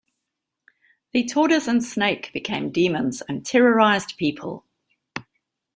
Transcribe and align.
The 1.13 1.27
tortoise 1.27 1.67
and 1.67 1.83
snake 1.85 2.31
became 2.33 2.71
demons 2.71 3.21
and 3.29 3.45
terrorized 3.45 4.17
people. 4.17 4.65